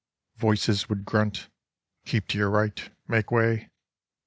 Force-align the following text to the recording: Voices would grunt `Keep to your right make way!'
Voices 0.37 0.89
would 0.89 1.05
grunt 1.05 1.47
`Keep 2.07 2.25
to 2.29 2.37
your 2.39 2.49
right 2.49 2.89
make 3.07 3.29
way!' 3.29 3.69